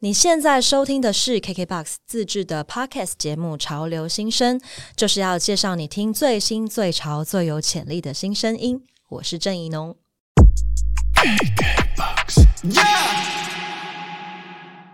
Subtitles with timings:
[0.00, 4.56] 你现在收听的是 KKBOX 自制的 Podcast 节目《潮流新声》，
[4.94, 8.80] 就是要介绍你听最新、最潮、最有潜力的新声音。
[9.08, 9.96] 我是郑怡农，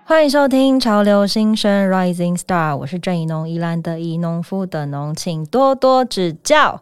[0.07, 6.81] 欢迎收听《潮流新生 Rising Star》，我是郑怡农，宜兰的宜农夫的农，请多多指教。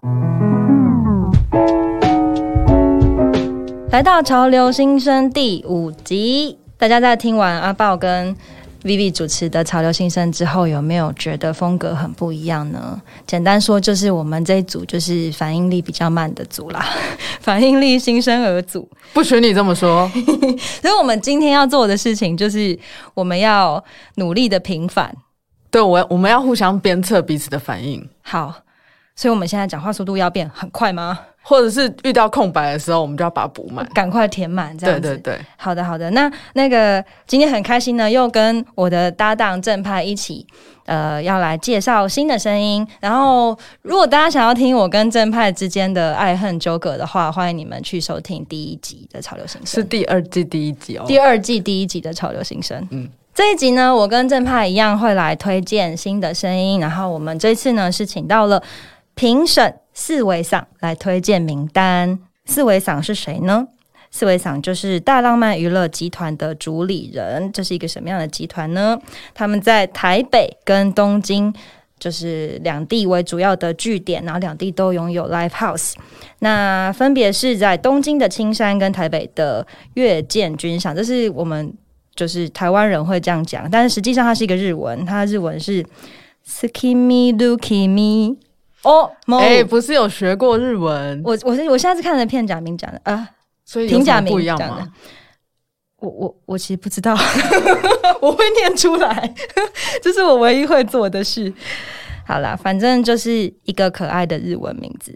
[3.91, 6.62] 来到《潮流新生》第五集。
[6.83, 8.37] 大家在听完阿豹跟
[8.83, 13.01] Vivi 主持的《潮流新生》之后，有没有觉得风格很不一样呢？
[13.25, 16.85] 简单说，就是我们这一组就是反应力比较慢的组啦，
[17.39, 18.91] 反应力新生儿组。
[19.13, 20.11] 不许你这么说。
[20.83, 22.77] 所以，我们今天要做的事情就是
[23.15, 23.85] 我们要
[24.17, 25.15] 努力的平反。
[25.71, 28.05] 对我，我们要互相鞭策彼此的反应。
[28.23, 28.53] 好，
[29.15, 31.19] 所以我们现在讲话速度要变很快吗？
[31.45, 35.09] 或者是遇到空白的时候，我们就要把它补满，赶快填满，这样子。
[35.09, 36.09] 对对对，好的好的。
[36.13, 40.47] 那那个今天很开心呢，又跟我的搭档正派一起，
[40.87, 42.87] 呃，要来介绍新的声音。
[43.01, 51.05] 然后，如果大家想要听我跟正派之间的爱恨纠葛的话，欢迎你们去收听第一集的潮流新生，是第二季第一集哦。
[51.09, 56.79] 第二季第一集的潮流新生，嗯，这一集呢，我跟正派一样会来推荐新的声音。
[56.79, 58.63] 然后，我们这次呢是请到了
[59.15, 59.75] 评审。
[59.95, 62.19] 四维赏来推荐名单。
[62.47, 63.69] 四维赏是谁呢？
[64.11, 67.53] 四维赏就是大浪漫娱乐集团的主理人。
[67.53, 68.99] 这是一个什么样的集团呢？
[69.35, 71.53] 他们在台北跟东京，
[71.99, 75.93] 就是两地为主要的据点，然后两地都拥有 live house。
[76.39, 80.97] 那分别是在东京的青山跟台北的月见君赏。
[80.97, 81.71] 这是我们
[82.15, 85.85] 就是台湾人会这样讲，但是实际上它是一个日文，它的日文是
[86.47, 88.37] “skimi lukimi”。
[88.85, 91.21] 哦，哎，不是有学过日文？
[91.25, 93.29] 我我是我下次看的片假名讲的啊，
[93.65, 94.89] 所以平假名不一样吗？
[96.01, 97.17] 我我我其实不知道，
[98.21, 99.35] 我会念出来，
[100.03, 101.53] 这是我唯一会做的事。
[102.25, 105.15] 好啦，反正就是一个可爱的日文名字。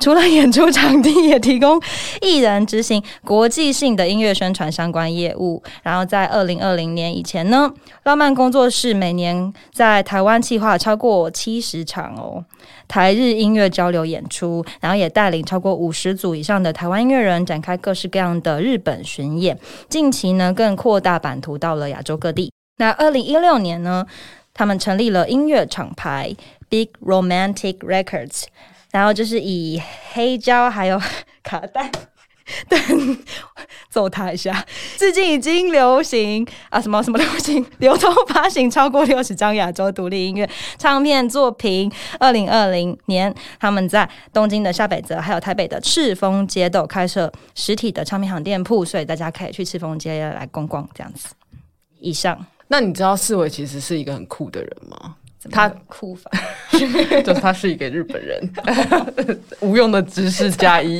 [0.00, 1.80] 除了演出场地，也提供
[2.22, 5.62] 艺人执行国际性的音乐宣传相关业务。
[5.82, 7.70] 然后在二零二零年以前呢，
[8.04, 12.44] 浪漫工作室每年在台湾计划超过七十场哦
[12.88, 19.58] 台日音乐交流演出，然后也带领超过五十组以上的台湾音乐人展开各式各样的日本巡演。
[19.88, 22.50] 近期呢，更扩大版图到了亚洲各地。
[22.78, 24.06] 那二零一六年呢？
[24.56, 26.34] 他们成立了音乐厂牌
[26.70, 28.44] Big Romantic Records，
[28.90, 29.80] 然后就是以
[30.12, 30.98] 黑胶还有
[31.42, 31.92] 卡带，
[32.66, 32.78] 对，
[33.90, 34.64] 揍他一下。
[34.96, 41.92] 至今已经流行啊什么什么流行， 流通发行超过六十张亚洲独立音乐唱片作品。
[42.18, 51.34] 二零二零年，他们在东京的下北泽还有台北的赤峰街都开设实体的唱片行店铺，所以大家可以去赤峰街来逛逛这样子。
[52.00, 52.46] 以上。
[52.68, 55.14] 那你知道四维其实是一个很酷的人吗？
[55.50, 56.28] 他酷法，
[56.72, 58.52] 就是他是一个日本人，
[59.60, 60.98] 无用的知识加一。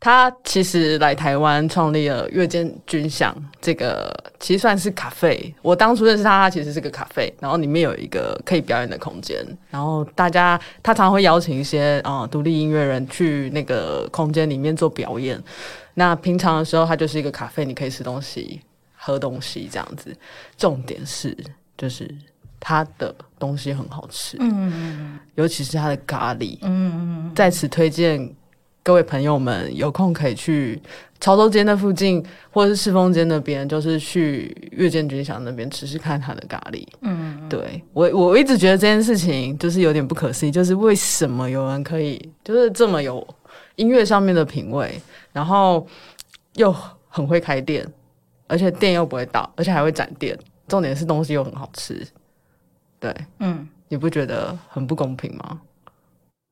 [0.00, 5.52] 他其实来台湾创立了月见军饷这个，其实算是咖啡。
[5.60, 15.38] 我当初认识他，他其实是个咖啡，然后里面有一个可以表演的空间，然后大家他常会邀请一些啊独立音乐人去那个空间里面做表演。
[15.94, 18.60] 那平常的时候，他就是一个咖啡，你可以吃东西。
[19.08, 20.14] 喝东西这样子，
[20.58, 21.34] 重点是
[21.78, 22.14] 就是
[22.60, 28.30] 他的东西很好吃，嗯，尤其是他的咖喱，嗯，在此推荐
[28.82, 30.78] 各位朋友们有空可以去
[31.20, 43.26] 潮州街那附近，或者是赤峰街那边，就是去月见军饷那边吃吃看他的咖喱，嗯，对我我一直觉得这件事情就是有点不可思议，就是为什么有人可以就是这么有
[43.76, 45.00] 音乐上面的品味，
[45.32, 45.86] 然后
[46.56, 46.74] 又
[47.08, 47.86] 很会开店。
[48.48, 50.36] 而且店又不会倒，而且还会展店，
[50.66, 52.04] 重点是东西又很好吃，
[52.98, 55.60] 对，嗯，你不觉得很不公平吗？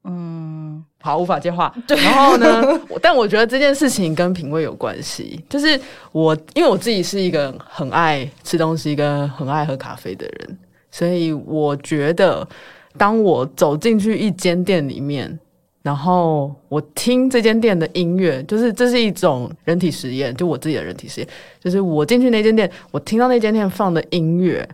[0.05, 1.75] 嗯，好，无法接话。
[1.89, 2.63] 然后呢，
[3.03, 5.81] 但我觉得这件事情跟品味有关系，就是
[6.13, 10.59] 我因为我自己是一个很爱吃东西跟很爱喝咖啡的人，
[10.91, 12.47] 所以我觉得
[12.97, 15.39] 当我走进去一间店里面。
[15.87, 21.29] 然后我听这间店的音乐，就是这是一种人体实验，就我自己的人体实验，
[21.61, 24.69] 就是我进去那间店，我听到那间店放的音乐，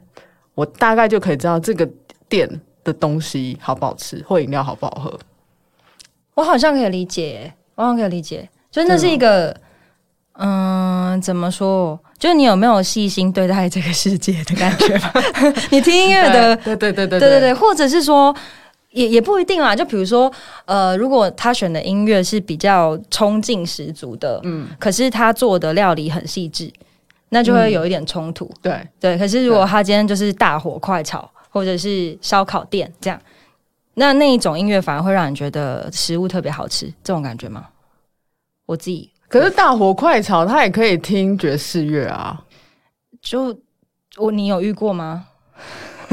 [0.55, 1.87] 我大概就可以知道这个
[2.31, 2.49] 店
[2.83, 5.21] 的东西好不好吃，或饮料好不好喝。
[6.33, 9.55] 我好像可以理解，我好像可以理解，就那是一个，
[10.39, 12.01] 嗯，怎么说？
[12.19, 15.13] 就是你有没有细心对待这个世界的感觉吧？
[15.71, 18.35] 你听音乐的，对对对对对对对，或者是说。
[18.93, 20.31] 也也不一定啦，就比如说，
[20.65, 26.73] 呃，如果他选的音乐是比较冲劲十足的，嗯，可是他做的料理很细致，
[27.31, 28.51] 那就会有一点冲突。
[28.63, 33.21] 对，对，可是如果他今天就是大火快炒，或者是烧烤店这样，
[33.95, 37.67] 那那一种音乐反而会让你觉得食物特别好吃，这种感觉吗？
[38.67, 42.39] 我自己可是大火快炒，他也可以听爵士乐啊。
[43.23, 43.59] 就
[44.17, 45.27] 我你有遇过吗？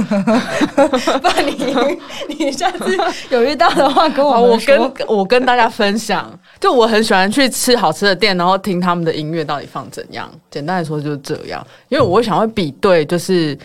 [1.22, 2.98] 不然你你下次
[3.30, 4.58] 有遇到的话，跟我，我。
[4.60, 10.30] 跟我跟大家分享，就我很喜欢去吃好吃的店，然后听他们的音乐到底放怎样。
[10.52, 13.58] 简单来说就是这样，因为我想会比对，就是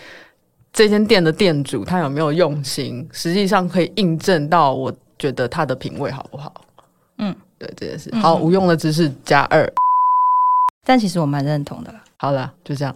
[0.72, 6.52] 这间店的店主他有没有用心，实际上可以印证到我觉得他的品味好不好。
[7.18, 8.10] 嗯，对这件事。
[8.16, 9.70] 好，无用的知识加二。
[10.84, 12.00] 但其实我蛮认同的啦。
[12.16, 12.94] 好了，就这样。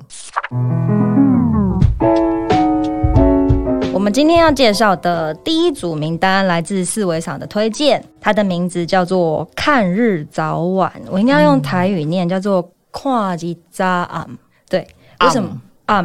[4.10, 14.26] 今天要介绍的第一组名单来自四维赏的推荐，它的名字叫做《看日早晚》，我应该要用台语念，叫做“跨吉扎暗”。
[14.68, 14.86] 对，
[15.20, 16.04] 为什么暗？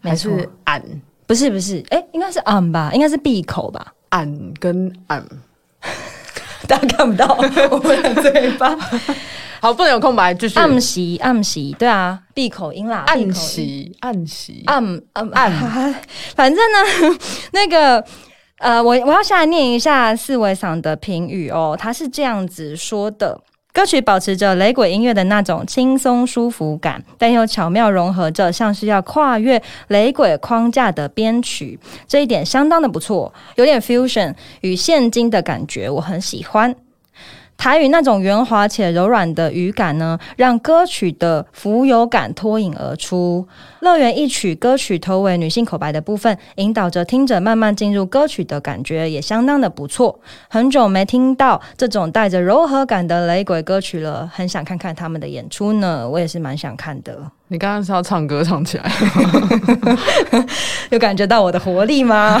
[0.00, 0.82] 没还错，是俺
[1.26, 3.92] 不是不是，哎、应该是暗吧，应该是闭口吧。
[4.10, 5.24] 暗跟暗。
[6.68, 7.26] 大家看不到
[7.70, 8.74] 我们的嘴巴，
[9.64, 10.58] 好，不能有空白，继续。
[10.58, 15.50] 暗喜暗喜，对啊，闭口音啦，暗喜暗喜暗暗暗，
[16.36, 17.18] 反正呢，
[17.54, 18.04] 那个
[18.58, 23.40] 呃，我我要下来念一下四维赏的评语哦，他是这样子说的。
[23.72, 36.76] 歌曲保持着雷鬼音乐的那种轻松舒服感，但又巧妙融合着像是要跨越雷鬼框架的编曲，这一点相当的不错，有点 fusion 与现今的感觉，我很喜欢。
[37.56, 43.46] 台语那种圆滑且柔软的语感呢，让歌曲的浮游感脱颖而出。
[43.80, 50.18] 乐园一曲歌曲头尾女性口白的部分，引导着听者慢慢进入歌曲的感觉，也相当的不错。
[50.48, 56.06] 很久没听到这种带着柔和感的雷鬼歌曲了，很想看看他们的演出呢。
[56.08, 57.18] 我也是蛮想看的。
[57.48, 58.90] 你刚刚是要唱歌唱起来，
[60.90, 62.38] 有感觉到我的活力吗？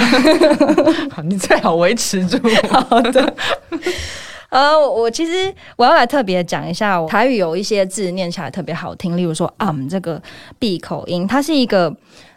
[1.24, 2.38] 你最好维持住。
[2.68, 3.34] 好的。
[4.54, 10.22] 呃，我其实我要来特别讲一下，台语有一些字念起来特别好听，例如说 “um” 这个
[10.60, 11.92] 闭口音，它是一个，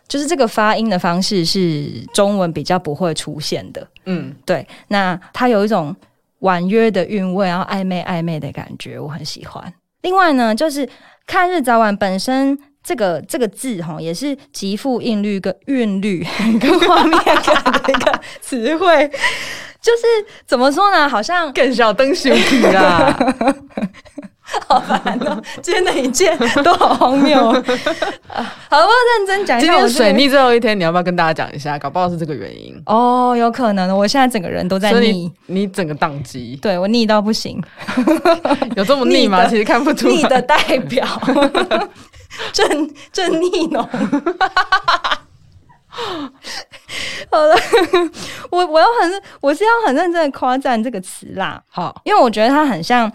[0.08, 1.86] 就是这个发音的方式是
[2.16, 3.88] 中文比较不会出现的。
[4.06, 5.96] 嗯，对，那它有一种
[6.40, 9.72] 婉约的韵味，然后暧昧暧昧的感觉，我很喜欢。
[10.02, 10.90] 另外呢，就是
[11.28, 16.26] 看日早晚本身这个这个字哈，也是极富韵律跟韵律
[16.60, 19.12] 跟画面感的一个词汇。
[19.88, 20.04] 就是
[20.46, 21.08] 怎么说呢？
[21.08, 23.18] 好像更小灯羞体啦。
[24.66, 25.42] 好烦哦！
[25.62, 29.68] 今天的一切都好荒谬 好，我要认真讲一下。
[29.68, 31.78] 今天水逆最后一天，你要不要跟大家讲一下？
[31.78, 37.62] 搞不好是这个原因，哦，有可能，我现在整个人都在所以腻你，你整个宕机，对我逆到不行。
[38.78, 39.46] 有这么逆吗？
[39.48, 40.24] 其实看不出逆。
[40.24, 40.58] 的代
[40.90, 41.06] 表，
[42.54, 43.88] 正正逆浓。
[47.32, 47.56] 好了，
[48.52, 53.12] 我我要很，我是要很认真的夸赞这个词啦，好，因为我觉得它很像，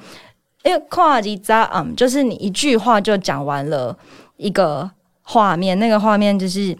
[0.65, 3.97] 因为跨级扎嗯，就是你一句话就讲完了
[4.37, 4.91] 一个
[5.23, 6.77] 画面，那个画面就是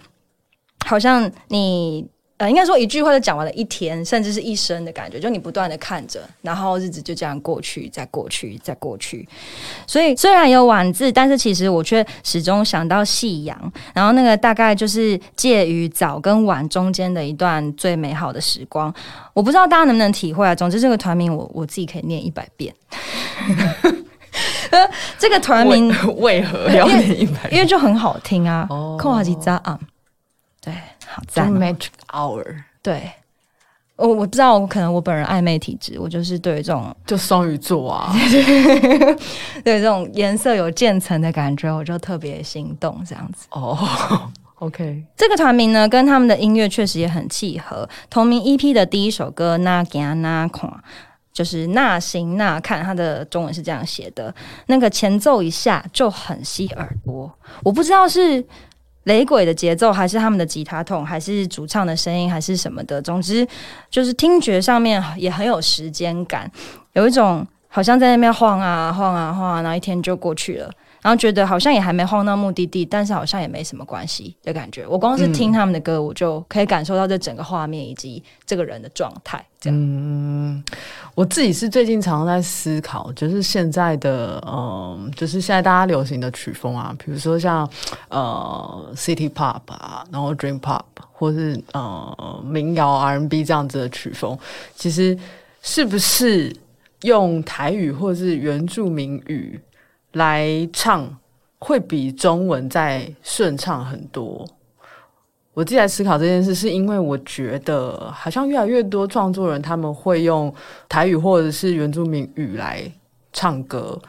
[0.85, 2.07] 好像你
[2.43, 9.29] 呃，应该说一句话就讲完了一天，甚至是一生的感觉，就你不断的看着，然后日子就这样过去，再过去，再过去。
[9.87, 18.93] 所以虽然有晚字，但是其实我却始终想到夕阳，然后那个大概就是介于早跟晚中间的一段最美好的时光。
[19.33, 20.53] 我不知道大家能不能体会啊。
[20.53, 22.75] 总之，这个团名我我自己可以念一百遍。
[24.73, 27.49] 呃， 这个团名为为何要念一百？
[27.53, 29.79] 因为就很好听啊，哦扣瓦吉扎啊，
[30.61, 30.75] 对，
[31.15, 32.45] 好赞哦、magic hour
[32.83, 33.11] 对。
[33.97, 38.13] 我我不知道，我可能我本人暧昧体质，我就是对于这种 就双鱼座啊，
[39.63, 43.01] 对这种颜色有渐层的感觉，我就特别心动。
[43.07, 43.79] 这样子，哦
[44.57, 47.89] ，OK， 这个团名呢，跟他们的音乐确实也很契合。
[48.11, 50.69] 同名 EP 的第一首歌《那行那看》，
[51.33, 54.35] 就是那行那看，它的中文是这样写的。
[54.67, 57.31] 那个前奏一下就很吸耳朵，
[57.63, 58.45] 我不知道是
[59.05, 63.03] 雷鬼的节奏，还是他们的吉他痛，还是主唱的声音，还是什么的。
[63.03, 63.47] 总之，
[63.91, 66.51] 就是听觉上面也很有时间感，
[66.93, 70.71] 有一种好像在那边晃啊晃啊晃啊，然后一天就过去了。
[71.03, 74.87] 然后觉得好像也还没晃到目的地，但是好像也没什么关系的感觉。
[74.87, 79.45] 我光是听他们的歌，我就可以感受到这整个画面以及这个人的状态。
[79.61, 80.65] 这样，嗯，
[81.15, 87.69] 我自己是最近常常在思考，就是现在的，嗯，就是现在大家流行的曲风啊，比如说像
[88.09, 90.83] 呃 City Pop 啊，然后 Dream Pop，
[91.13, 94.39] 或是呃民谣 R&B 这样子的曲风，
[94.77, 95.19] 其实
[95.63, 96.55] 是不是
[97.03, 99.61] 用台语或是原住民语
[100.13, 101.09] 来唱，
[101.59, 104.47] 会比中文再顺畅很多。
[105.55, 110.53] 我自己在思考这件事，是因为我觉得好像越来越多创作人他们会用
[110.89, 112.91] 台语或者是原住民语来
[113.35, 114.01] 唱歌，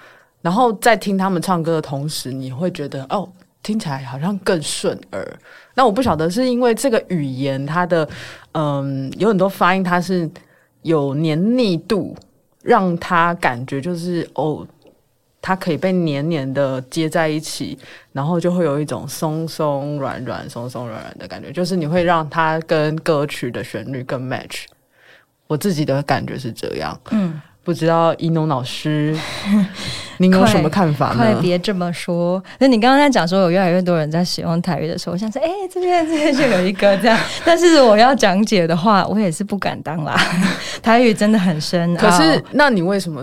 [0.42, 3.30] 然后在听他们唱歌的同时，你会觉得哦，
[3.62, 5.40] 听起来好像更顺耳。
[5.74, 8.08] 那我不晓得是因为这个语言它的
[8.54, 10.30] 嗯有很多发音它是
[10.82, 12.16] 有黏腻度，
[12.62, 14.66] 让它感觉就是哦。
[15.46, 17.78] 它可以被黏黏的接在一起，
[18.14, 24.64] 然后就会有一种松松软软、松松软软的感觉，就是你会让它跟歌曲的旋律更 match。
[25.48, 29.14] 我自己的感觉是这样，嗯，不知道一农老师，
[30.18, 31.16] 您有什么看法呢？
[31.18, 32.42] 快别这么说！
[32.60, 40.18] 那你刚刚在讲说有越来越多人在使用台语的时候，我想说，哎，这边这边就有一个这样，但是我要讲解的话，我也是不敢当啦。
[40.82, 43.22] 台语真的很深，可是那你为什么？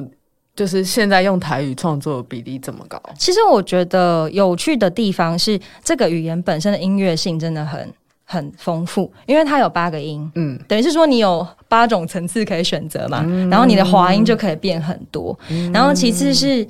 [0.54, 7.92] 就是现在用台语创作比例这么高，其实我觉得有趣的地方是，这个语言本身的音乐性真的很
[8.24, 15.38] 很丰富，因为它有八个音，嗯，等于是说你有八种层次可以选择嘛，然后你的滑音就可以变很多，
[15.72, 16.66] 然后其次是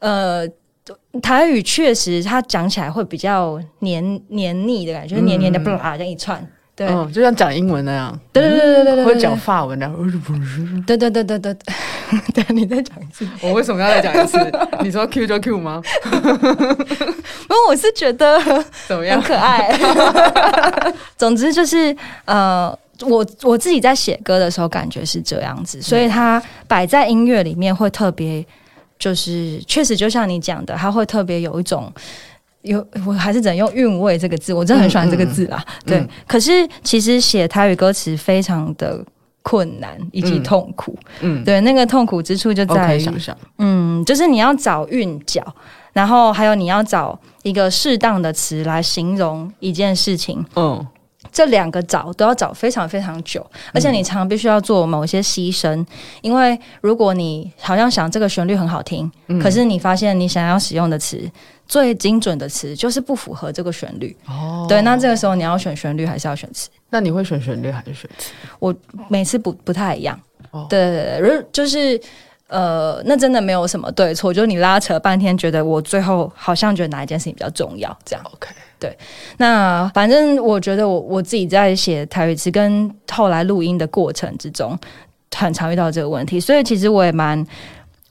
[0.00, 0.46] 呃，
[1.22, 6.44] 台语确实它讲起来会比较黏黏腻的感觉，就是黏黏的，不啦这样一串。
[6.78, 8.16] 对，就像讲英文那样。
[8.32, 9.94] 对对对对对对，会讲法文那样。
[10.86, 11.74] 对对对对对对，
[12.44, 13.26] 对，你再讲一次。
[13.42, 14.38] 我为什么要再讲一次？
[14.84, 15.82] 你说 Q 就 Q 吗？
[16.12, 18.40] 因为我是觉得
[18.86, 19.76] 怎么样可爱。
[21.16, 21.94] 总之就是
[22.26, 28.46] 呃，我我自己在写歌的时候感觉是这样子，所以它摆在音乐里面会特别，
[29.00, 31.92] 就是确实就像你讲的，它会特别有一种。
[32.68, 35.64] 有，我还是只能用韵味这个字，我真的很喜欢这个字啊。
[35.84, 39.04] 对，可是其实写台语歌词非常的
[39.42, 40.96] 困难以及痛苦。
[41.20, 43.06] 嗯，对，那个痛苦之处就在于，
[43.58, 45.42] 嗯，就是你要找韵脚，
[45.92, 50.44] 然后还有你要找一个适当的词来形容一件事情。
[50.54, 50.86] 嗯。
[51.32, 55.84] 这两个找都要找非常非常久，而且你常常必须要做某些牺牲，
[56.22, 61.30] 因为如果你好像想这个旋律很好听，可是你发现你想要使用的词
[61.66, 64.16] 最精准的词就是不符合这个旋律。
[64.26, 66.68] 哦，对，那这个时候你要选旋律还是要选词？
[66.90, 68.30] 那你会选旋律还是选词？
[68.58, 68.74] 我
[69.08, 70.18] 每次不不太一样。
[70.50, 72.00] 哦，对对对，就是
[72.46, 78.24] 呃，那真的没有什么对错，就是你拉扯半天，觉得我最后好像觉得哪一件事情比较重要，这样。
[78.32, 78.48] OK。
[78.78, 78.96] 对，
[79.38, 84.78] 那反正我觉得我我自己在写台语词跟后来录音的过程之中，
[85.34, 87.44] 很常遇到这个问题，所以其实我也蛮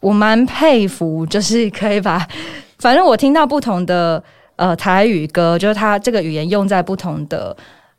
[0.01, 2.27] 我蛮佩服，就是可以把
[2.79, 4.21] 反正我听到不同的
[4.57, 7.55] 呃台语歌，就是它这个语言用在不同的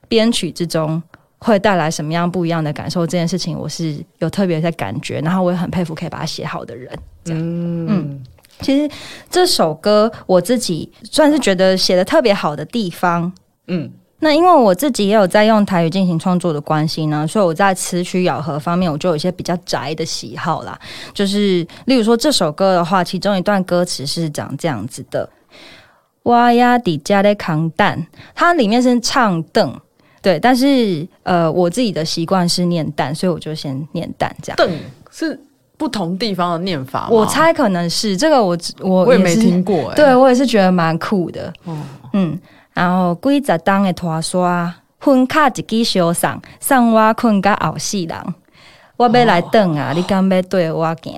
[0.07, 1.03] 编曲之中，
[1.39, 6.93] 会带来什么样不一样的感受，这件事情我是有特别在感觉，然后我也很佩服可以把它写好的人，
[7.25, 7.41] 这样。
[7.43, 8.23] 嗯。
[8.61, 8.91] 其实
[9.31, 13.33] 这首歌我自己算是觉得写的特别好的地方，
[13.67, 20.79] 嗯，那因为我自己也有在用台语进行创作的关系呢，所以我在词曲咬合方面，我就有一些比较宅的喜好啦。
[21.15, 25.29] 就是例如说这首歌的话，其中一段歌词是讲这样子的
[26.25, 29.73] ：“哇呀底加的扛蛋”，它里面是唱凳，
[30.21, 34.57] 对，但是呃，我自己的习惯是念蛋，所以我就先念蛋这样。
[34.57, 34.69] 凳
[35.13, 35.41] 是。
[35.79, 41.53] 不同地方的念法，我猜可能是这个，我我我也没听过，对我也是觉得蛮酷的。
[42.13, 42.37] 嗯，
[42.75, 48.17] 然后规则当的拖刷，婚卡一支小送，送我困个后四人，
[48.97, 51.15] 我要来等啊，你敢要对我行？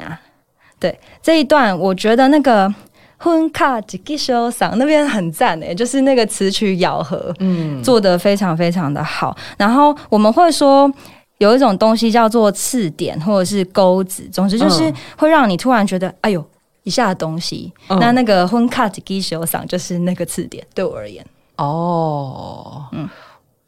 [0.78, 2.72] 对这一段，我觉得那个
[3.16, 9.34] 婚卡一支小送那边很赞诶，就是那个词曲咬合，嗯，做的非常非常的好。
[9.56, 10.92] 然后我们会说。
[11.40, 16.44] 有一种东西叫做刺点或者是钩子，总之就是会让你突然觉得哎呦
[16.82, 17.72] 一下的东西。
[17.88, 21.24] 那那个婚 cut 基手上就是那个刺点，对我而言。
[21.56, 23.08] 哦，嗯，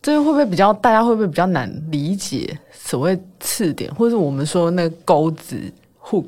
[0.03, 5.59] 这个会不会比较大家会不会比较难理解所谓刺点，或者是我们说那个钩子
[6.05, 6.27] hook？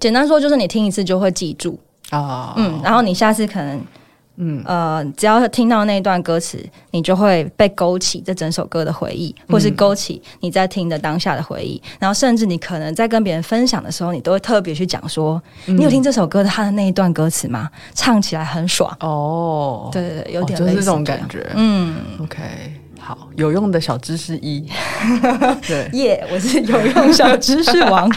[0.00, 1.78] 简单说就是你听一次就会记住
[2.10, 3.80] 啊，嗯，然后你下次可能。
[4.40, 11.82] 嗯呃，只要听到那一段歌词，你就会被勾起这整首歌的回忆，或是勾起你在听的当下的回忆。
[11.98, 17.68] 然后，甚至你可能在跟别人分享的时候，你都会特别去讲说：“你有听这首歌的它的那一段歌词吗？
[17.94, 21.44] 唱起来很爽哦。”对对对，有点就是这种感觉。
[21.56, 22.40] 嗯，OK，
[23.00, 24.64] 好，有用的小知识一。
[25.66, 28.08] 对，耶，我是有用小知识王。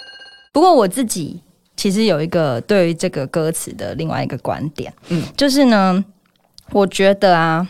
[0.52, 1.38] 不过我自己。
[1.86, 6.04] 其实有一个对于这个歌词的另外一个观点，嗯，就是呢，
[6.72, 7.64] 我觉得啊，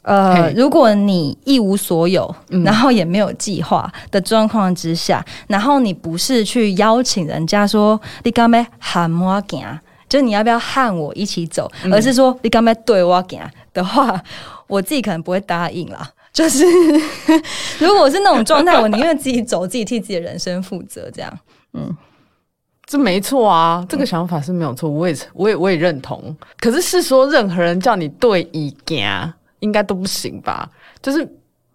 [0.00, 13.42] 呃，如果你一无所有，然后也没有计划的状况之下，然后你不是去邀请人家说你干咩喊我行，就是你要不要和我一起走，而是说你刚才对我讲
[13.74, 14.18] 的话，
[14.68, 16.10] 我自己可能不会答应啦。
[16.32, 16.64] 就是
[17.78, 21.38] 如果我是那种状态，我宁愿自己走，自己替自己的人生负责，这样。
[21.74, 21.94] 嗯，
[22.90, 26.34] 这没错啊，这个想法是没有错，我也我也我也认同。
[26.58, 29.30] 可是是说任何人叫你对一行，
[29.60, 30.66] 应该都不行吧？
[31.02, 31.30] 就是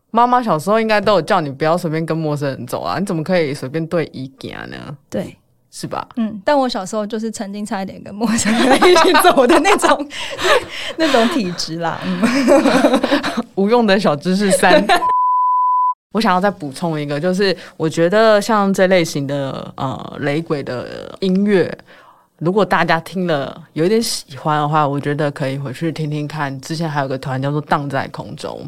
[0.10, 4.98] 妈妈小时候应该都有叫你不要随便跟陌生人走啊，你怎么可以随便对一行呢？
[5.08, 5.38] 对，
[5.70, 6.08] 是吧？
[6.16, 10.10] 嗯，但我小时候就是曾经差一点跟陌生人一起走的那种
[10.98, 12.00] 那种体质啦。
[12.04, 12.22] 嗯，
[13.54, 14.84] 无用的小知识三。
[16.14, 21.76] 我想要再补充一个，就是我觉得像这类型的呃雷鬼的音乐，
[22.38, 26.62] 如果大家听了有一点喜欢的话，我觉得可以回去听听看。
[26.62, 28.62] 之前还有个团叫做《荡在空中》，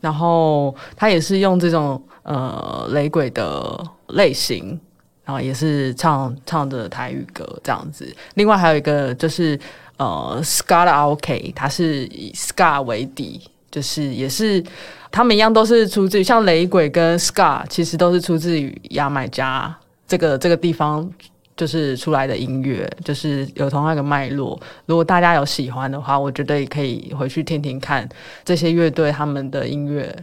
[0.00, 4.78] 然后他也是用这种呃雷鬼的类型，
[5.24, 8.14] 然后也是唱唱着台语歌这样子。
[8.34, 9.58] 另外还有一个就是
[9.96, 14.64] 呃 Ska OK，它是以 Ska 为底，就是也是。
[15.08, 19.74] 他们一样都是出自于像雷鬼跟 Scar，其实都是出自于牙买加
[20.06, 21.08] 这个这个地方，
[21.56, 24.60] 就是出来的音乐，就是有同样一个脉络。
[24.84, 28.06] 如果大家有喜欢的话，我觉得也可以回去听听看
[28.44, 30.14] 这些乐队他们的音乐，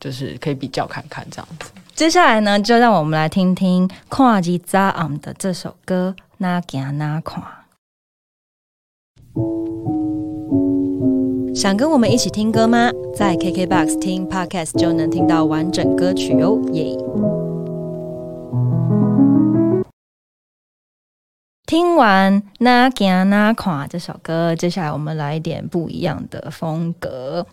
[0.00, 1.70] 就是可以比较看看这样子。
[1.94, 7.40] 接下来呢，就让我们来听听跨吉扎昂的这首歌《哪行哪看》。
[11.54, 12.90] 想跟我们一起听歌吗？
[13.14, 16.96] 在 KKBOX 听 Podcast 就能听到完整歌曲哦，耶！
[21.66, 27.44] 听完那行那看这首歌，接下来我们来一点不一样的风格。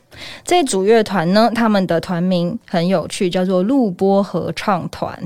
[0.44, 5.20] 这组乐团呢，他们的团名很有趣，叫做录播合唱团。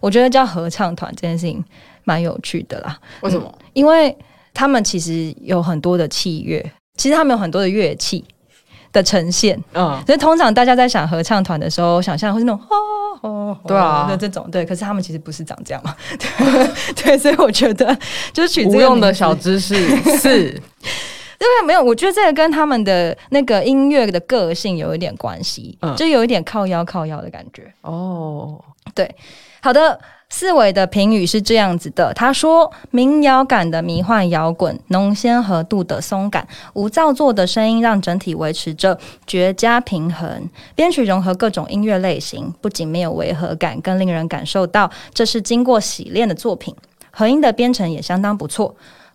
[0.00, 1.62] 我觉得叫合唱团这件事情
[2.04, 2.96] 蛮有趣的啦。
[3.22, 3.52] 为什么？
[3.72, 4.16] 因为
[4.54, 6.64] 他们其实有很多的器乐。
[6.96, 8.24] 其实他们有很多的乐器
[8.92, 15.96] 的呈现，嗯，所以通常大家在想合唱团的时候，想象会是那种哦哦，对啊，的这种对，可是他们其实不是长这样嘛，
[16.94, 17.96] 对，所以我觉得
[18.32, 19.74] 就是取无用的小知识
[20.18, 27.72] 是，因为没有，我觉得这个跟他们的那个音乐的个性有一点关系，嗯，就有一点靠腰靠腰的感觉。
[27.82, 28.62] 哦，
[28.94, 29.12] 对，
[29.60, 30.00] 好的。
[30.36, 40.50] 四维的评语是这样子的，他说：民谣感的迷幻摇滚，浓鲜和度的松感，无造作的声音，让整体维持着绝佳平衡。
[40.74, 46.74] 编曲融合各种音乐类型，不仅没有违和感，更令人感受到这是经过洗练的作品。
[47.12, 48.74] 和音的编程也相当不错。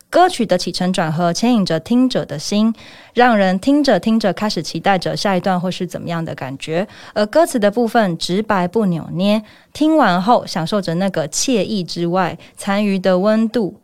[0.10, 2.74] 歌曲的起承转合牵引着听者的心，
[3.14, 6.88] 让人听着听着开始期待着下一段会是怎么样的感觉。
[7.14, 13.80] 而歌词的部分直白不扭捏，听完后享受着那个惬意之外，残余的温度、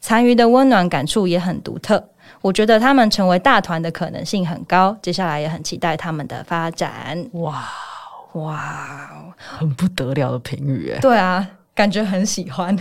[0.00, 2.02] 残余的温暖感触也很独特。
[2.40, 7.28] 我觉得他们成为大团的可能性很高，接下来也很期待他们的发展。
[7.32, 7.64] 哇
[8.32, 10.98] 哇，很不得了的评语哎！
[11.00, 11.46] 对啊。
[11.74, 12.76] 感觉很喜欢，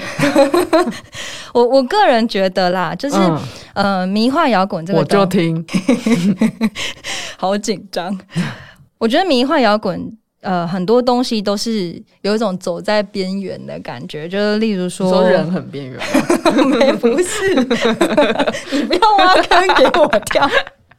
[1.54, 3.16] 我我个人觉得啦，就是
[3.74, 5.66] 呃，迷幻摇滚这个，我就听，
[7.38, 8.18] 好紧张。
[9.00, 10.00] 我觉得迷幻摇滚
[10.42, 16.00] 呃，很多东西都是有一种走在边缘的感觉，就是例如说，说人很边缘，
[16.78, 17.56] 没不是，
[18.72, 20.48] 你不要挖坑给我跳。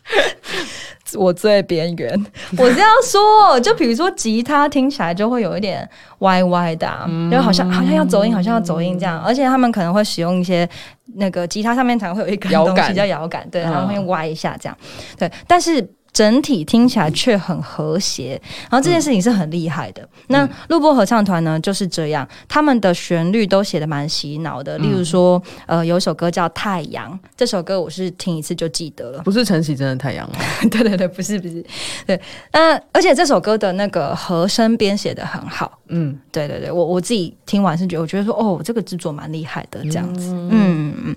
[1.16, 2.26] 我最边缘，
[2.58, 5.88] 我这样说，就比如说吉他听起来就会有一点
[6.20, 10.68] 歪歪的，就好像好像要走音，好像要走音这样，而且他们可能会使用一些
[11.14, 14.76] 那个吉他上面才会有一根东西叫摇杆，对，他们会歪一下这样，
[15.18, 15.86] 对，但是。
[16.14, 20.08] 整体听起来却很和谐，然后这件事情是很厉害的。
[20.28, 24.78] 那录播合唱团呢就是这样，他们的旋律都写的蛮洗脑的。
[24.78, 29.22] 例如说，呃，有一首歌叫《太阳》，这首歌我是听一次就记得了。
[29.24, 30.38] 不是陈绮贞的《太阳》吗？
[30.70, 31.64] 对对对，不是不是。
[32.06, 32.18] 对，
[32.52, 35.80] 那而且这首歌的那个和声编写的很好。
[35.88, 40.32] 嗯，对对对，我我自己听完是觉得，我觉得说，哦，这个制作蛮厉害的，这样子。
[40.32, 41.16] 嗯嗯嗯。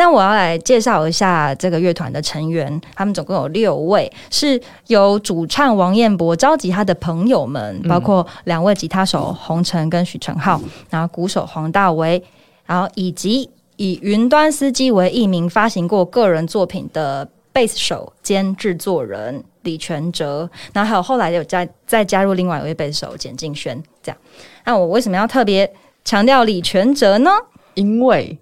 [0.00, 10.58] 那我要来介绍一下这个乐团的成员，他们总共有六位，是由主唱王彦博召集他的朋友们，包括两位吉他手洪晨跟许承浩，
[10.88, 12.24] 然后鼓手黄大为，
[12.64, 24.18] 然后以及以云端司机为艺名发行过个人作品的贝斯手兼制作人李全哲，然后还有后来有加再加入另外一位贝斯手简静轩，这样。
[24.64, 25.70] 那我为什么要特别
[26.06, 27.30] 强调李全哲呢？
[27.74, 28.38] 因为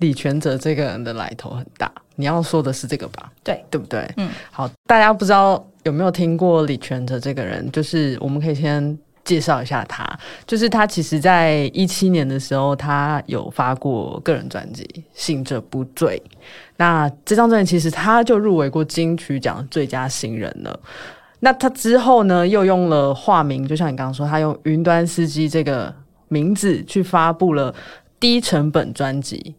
[0.00, 3.32] 李全哲这个人的来头很大，你要说的是这个吧？
[3.42, 4.06] 对，对不对？
[4.16, 7.70] 嗯，好，大家不知道有没有听过李全哲这个人？
[7.70, 10.04] 就是我们可以先介绍一下他，
[10.46, 14.82] 就是他其实在一七年的时候，他有发过个人专辑
[15.12, 16.20] 《醒者不醉》，
[16.76, 20.80] 那这张专辑其实他就入围过金曲奖最佳新人了。
[21.40, 25.94] 那他之后呢，又用了化名，就像你刚刚说，他用云端司机这个
[26.28, 27.74] 名字去发布了
[28.18, 29.54] 低成本专辑，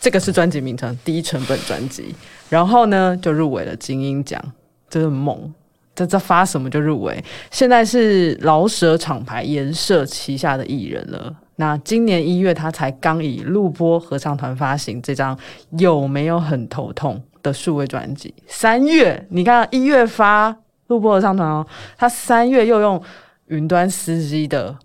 [0.00, 2.14] 这个是专辑名称，低成本专辑。
[2.48, 4.40] 然后呢，就入围了金鹰奖，
[4.88, 5.52] 真的猛！
[5.94, 7.24] 这这发什么就入围。
[7.50, 11.34] 现在是老舍厂牌颜社旗下的艺人了。
[11.56, 15.38] 那今年一月，他才刚以录播合唱团发行这张
[15.78, 18.34] 有没有很头痛的数位专辑。
[18.46, 20.56] 三月，你看一月发。
[20.88, 21.66] 录播合唱团哦，
[21.98, 23.02] 他三月又用
[23.46, 24.78] 云端司机的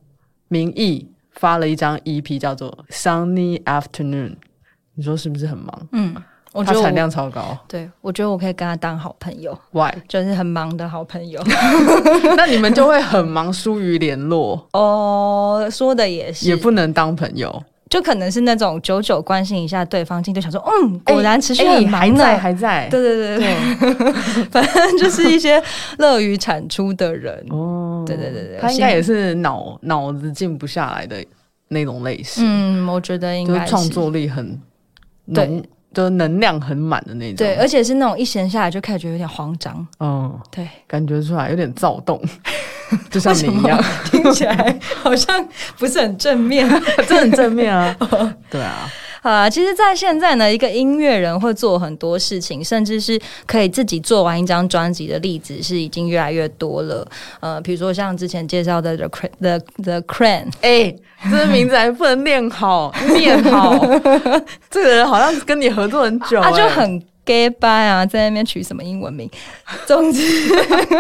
[0.48, 4.30] 名义发了一张 EP，叫做《Sunny Afternoon》。
[4.96, 5.88] 你说是不是很忙？
[5.92, 6.16] 嗯，
[6.54, 7.58] 我觉得产量超高。
[7.68, 9.58] 对，我觉得我可以跟他当好朋友。
[9.72, 9.92] Why？
[10.08, 11.42] 就是很忙的好朋友。
[12.36, 14.68] 那你们就会很忙，疏于联络。
[14.74, 17.64] 哦，说的也是，也不能当朋友。
[17.90, 25.62] 就可能是那种久久关心一下对方，进就想说，嗯，果然持续很忙呢，还在，还在，对对对对，反正就是一些
[25.98, 31.22] 乐于产出的人哦，对对对对，他应该也是脑脑子静不下来的
[31.68, 34.58] 那种类型，嗯，我觉得应该创作力很
[35.34, 35.64] 浓，
[35.94, 42.22] 就能量很满的那种，对，而且是那种一闲下来就开始觉得有点慌张，嗯，对，感觉出来有点躁动。
[43.10, 46.68] 就像你一样，听起来好像不是很正面，
[47.08, 47.96] 这很正面啊！
[48.52, 48.90] 对啊，
[49.22, 57.08] 啊，其实，在现在呢，一个音乐人会做很多事情，甚至是可以自己做完一张专辑的例子，是已经越来越多了。
[57.40, 59.08] 呃，比如说像之前介绍的 The
[59.40, 60.96] The The Crane，哎，
[61.30, 63.78] 这个名字还不能念好， 念好，
[64.70, 67.02] 这个人好像跟你合作很久，他就很。
[67.24, 69.30] gay bye 啊，在那边取什么英文名？
[69.86, 70.50] 总之，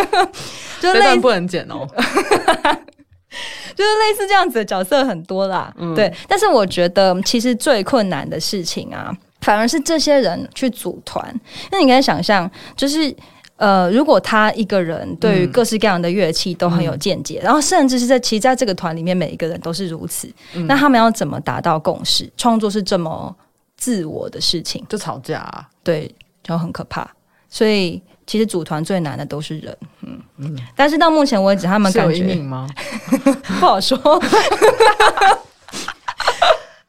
[0.79, 1.85] 就类不能剪哦。
[3.75, 6.13] 就是类似这样子的角色很多啦，对。
[6.27, 11.33] 但是我觉得，其实最困难的事情啊，反而是这些人去组团。
[11.71, 13.15] 那你可以想象，就是
[13.55, 20.31] 呃，如果他一个人对于各式各样的乐器都很有见解，然后甚至是在其实在这个团里面每一个人都是如此，
[20.67, 22.29] 那他们要怎么达到共识？
[22.37, 23.35] 创作是这么。
[23.77, 26.13] 自我的事情就吵架，啊，对，
[26.43, 27.09] 就很可怕。
[27.49, 27.99] 所以
[28.31, 30.57] 其实组团最难的都是人，嗯嗯。
[30.73, 32.65] 但是到目前为止，他们感觉吗？
[33.59, 33.97] 不好说。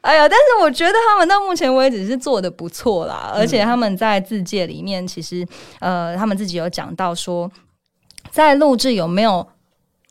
[0.03, 5.45] 哎呀，但是我觉得他们到目前为止是做的不错啦，而且他们在自介里面，其实
[5.81, 7.51] 呃，他们自己有讲到说，
[8.31, 9.45] 在录制有没有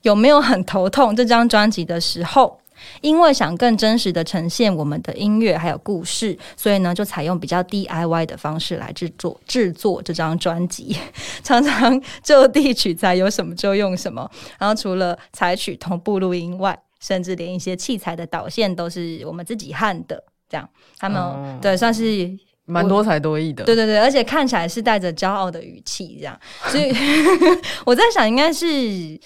[0.02, 2.60] 有没有很头痛这张专辑的时候。
[3.02, 10.96] 因为想更真实的呈现我们的音乐还有故事，所以呢，就采用比较 DIY 的方式来制作制作这张专辑，
[11.44, 14.30] 常常就地取材，有什么就用什么。
[14.58, 20.24] 然后除了采取同步录音外，甚至连一些器材的导线都是我们自己焊的。
[20.50, 22.30] 这样，他们对算是
[22.72, 23.66] 蛮多才多艺的。
[23.66, 26.40] 对对对，而且看起来是带着骄傲的语气，这样。
[26.68, 26.94] 所以
[27.86, 28.66] 我在想，应该是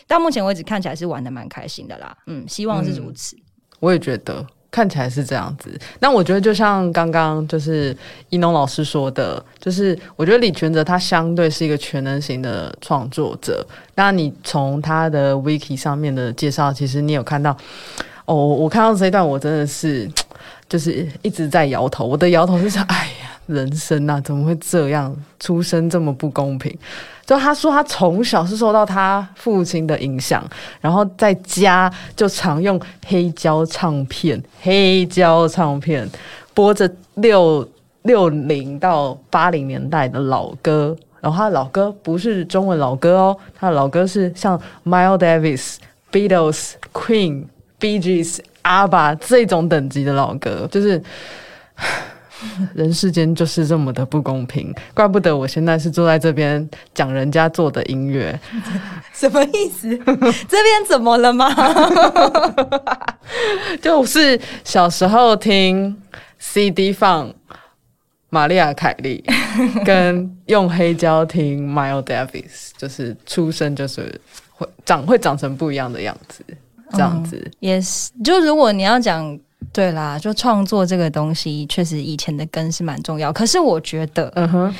[0.08, 2.18] 到目前为止看起来是玩的蛮开心的啦。
[2.26, 3.38] 嗯，希望是如此。
[3.80, 5.78] 我也觉得看起来是这样子。
[6.00, 7.96] 那我觉得就像刚刚就是
[8.30, 13.66] 一农老师说的，就是我觉得李全哲他相对是一个全能型的创作者。
[13.94, 17.56] 那你从他的 wiki 上面的介绍，其实你有看到
[18.26, 20.10] 哦，我看到这一段，我真的是
[20.68, 22.06] 就是一直在摇头。
[22.06, 25.16] 我的摇头就是想，哎呀，人生啊，怎么会这样？
[25.40, 26.76] 出生这么不公平。
[27.26, 30.48] 就他说，他从小是受到他父亲的影响，
[30.80, 36.08] 然后在家就常用黑胶唱片，黑胶唱片
[36.54, 37.68] 播着六
[38.04, 45.78] 六零到八零年代的老歌，然后他的老歌不是中文老歌哦，他的老歌是像 Miles Davis、
[46.12, 47.46] Beatles、Queen、
[47.80, 51.02] Bee Gees、阿爸这种等级的老歌，就是。
[52.76, 58.38] 人世间就是这么的不公平，怪不得我现在是坐在这边讲人家做的音乐，
[59.14, 59.90] 什么意思？
[60.46, 61.50] 这边怎么了吗？
[63.82, 65.96] 就是小时候听
[66.38, 67.34] CD 放
[68.30, 69.24] 玛丽亚凯莉，
[69.86, 74.14] 跟用黑胶听 Miles Davis，就是出生就是
[74.52, 76.44] 会长会长成不一样的样子，
[76.96, 78.12] 这样子也是。
[78.24, 79.38] 就如果你要讲。
[79.74, 83.34] 对啦，就创作这个东西，确实以前的根是蛮重要。
[83.34, 84.76] 可是我觉得，嗯哼，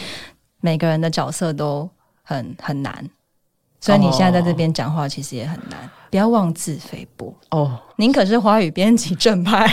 [0.62, 1.90] 每个人的角色都
[2.22, 2.94] 很很难，
[3.82, 5.90] 所以你现在在这边讲话，其实也很难。
[6.12, 7.78] 不要妄自菲薄哦。
[7.98, 9.68] 您可是华语编辑正派，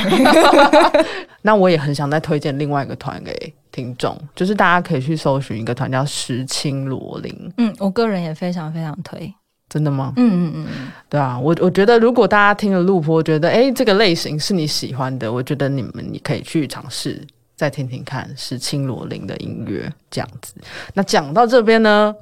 [1.42, 7.52] 那我也很想再推荐另外一个团给听众，就是大家可以去搜寻一个团叫石青罗林。
[7.59, 9.33] 嗯，我个人也非常非常推。
[9.72, 10.12] 真的吗？
[10.16, 17.18] 嗯嗯嗯，对啊，我我觉得如果大家听了录播，觉得哎这个类型是你喜欢的，我觉得你们你可以去尝试
[17.56, 20.52] 再听听看，是青罗林的音乐这样子。
[20.92, 22.14] 那讲到这边呢，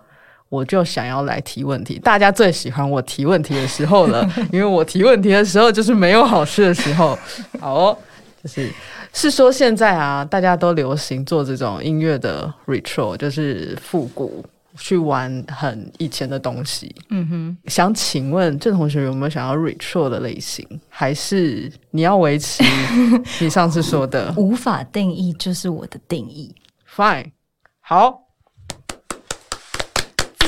[0.48, 7.18] 我就想要来提问题，大家最喜欢我提问题的时候了， 因为我提问题的时候就是没有好事的时候。
[7.58, 7.98] 好、哦，
[8.44, 8.70] 就是
[9.12, 14.44] 是说现在啊，大家都流行做这种音乐的 retro，就是复古。
[14.76, 17.58] 去玩很以前的东西，嗯哼。
[17.66, 22.62] 想请问郑同学有没有想要 retro 的类型，还是你要维持
[23.40, 26.54] 你上次说的无法定义就是我的定义。
[26.94, 27.32] ？Fine，
[27.80, 28.22] 好，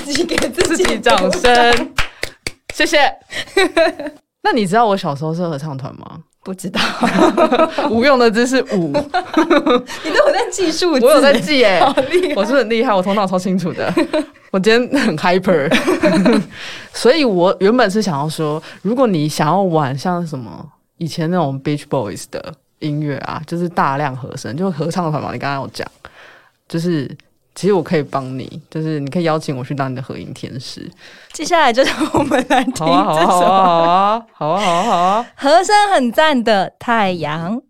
[0.04, 1.92] 自己给自自己掌声，
[2.74, 2.98] 谢谢。
[4.42, 6.24] 那你知道我小时候是合唱团吗？
[6.44, 6.80] 不知道，
[7.90, 12.34] 无用的知识五， 你都有在记数字，我有在记耶、 好厉害。
[12.34, 13.92] 我是很厉害，我头脑超清楚的。
[14.50, 15.72] 我今天很 hyper，
[16.92, 25.32] 所以我原本是想要说，如果你想要玩像什么以前那种 Beach Boys 的音乐啊，就是大量和声，就合唱团嘛。
[25.32, 25.86] 你刚刚有讲，
[26.68, 27.08] 就是
[27.54, 30.90] 其实我可以帮你，就是你可以邀请我去当你的合影天使。
[31.32, 35.26] 接下来就让我们来听好啊，好啊，好这首啊，好啊，好啊，好啊，好啊。
[35.36, 37.60] 和声很赞的《太阳》。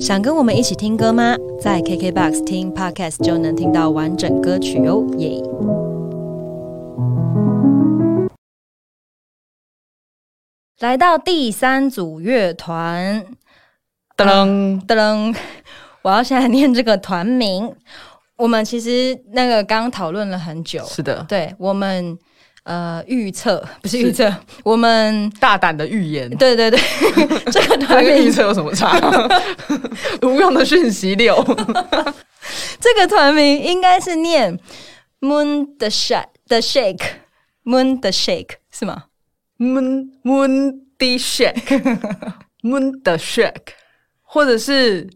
[0.00, 1.34] 想跟我们一起听歌吗？
[1.60, 5.42] 在 KKBOX 听 Podcast 就能听到完整歌曲哦，耶！
[10.78, 13.26] 来到第三组乐团，
[14.16, 15.36] 噔噔，噔噔，
[16.08, 17.70] 我要现在念这个团名。
[18.36, 22.16] 我们其实那个刚刚讨论了很久，是的，对我们
[22.62, 24.32] 呃预测不是预测，
[24.64, 26.30] 我们大胆的预言。
[26.38, 26.80] 对对对，
[27.52, 28.98] 这个团名预测有什么差？
[30.22, 31.44] 无用的讯息流。
[32.80, 34.58] 这个团名应该是念
[35.20, 37.02] Moon the Shake 的 Shake
[37.64, 39.04] Moon the Shake 是吗
[39.58, 43.74] ？moon moon the shake，moon the shake，
[44.22, 45.10] 或者是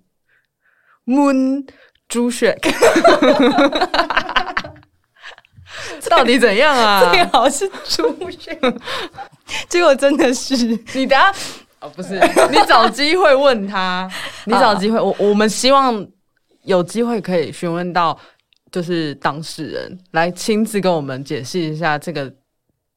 [1.06, 1.66] moon
[2.08, 2.70] 猪 shake，
[6.08, 7.10] 到底怎样啊？
[7.10, 8.80] 最好是猪 Shake，
[9.68, 10.56] 结果真的是。
[10.94, 11.32] 你等下
[11.80, 12.14] 哦，不是，
[12.50, 14.08] 你找机会问他，
[14.44, 16.06] 你找机会，我我们希望
[16.64, 18.18] 有机会可以询问到，
[18.70, 22.32] 就是当事人来亲自跟我们解释一下这个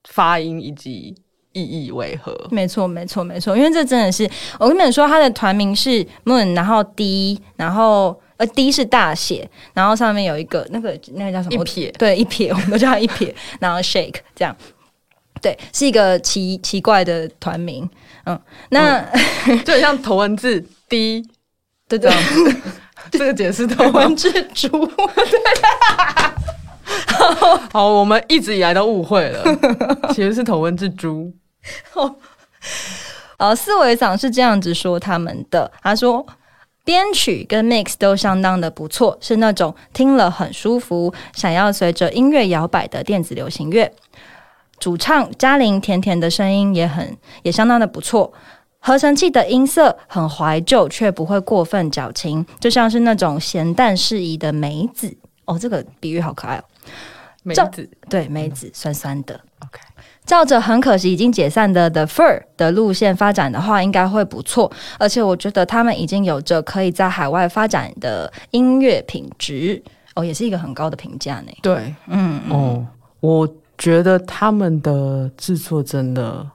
[0.10, 1.16] 发音以及
[1.56, 2.36] 意义为何。
[2.52, 8.22] 没错没错没错，因为这真的是我跟你们说，他的团名是 Moon，然后 D，然后。
[8.38, 11.56] 呃，D 是大写，然后上面有一个那个那个叫什么？
[11.56, 14.54] 一撇对，一撇，我们都叫它一撇， 然后 shake 这样，
[15.42, 17.90] 对，是一个奇奇怪的团名，
[18.26, 18.38] 嗯，
[18.72, 19.00] 那、
[19.64, 21.26] 就很像头文字 D
[21.88, 22.12] 对对
[23.10, 24.14] 这， 这个解释头文？
[24.18, 24.94] 字猪，对
[27.72, 29.46] 好，我们一直以来都误会了，
[30.10, 31.32] 其实是头文字猪。
[33.38, 36.26] 呃，四维长是这样子说他们的，他说。
[36.86, 43.92] 编曲跟 mix 都相当的不错，是那种听了很舒服，想要随着音乐摇摆的电子流行乐。
[44.78, 48.32] 主唱嘉玲甜甜的声音也很也相当的不错，
[48.78, 55.18] 合成器的音色很怀旧，却不会过分矫情，就像是那种咸淡适宜的梅子。
[55.46, 56.64] 哦，这个比喻好可爱哦。
[57.42, 59.34] 梅子对，梅子酸酸的。
[59.66, 59.80] ，OK，
[60.26, 64.72] 照着很可惜已经解散的 The Fur 的路线发展的话，应该会不错。
[64.98, 69.82] 而且我觉得他们已经有着可以在海外发展的音乐品质，
[70.16, 71.52] 哦，也是一个很高的评价呢。
[71.62, 72.86] 对，嗯，哦，
[73.20, 76.46] 我觉得他们的制作真的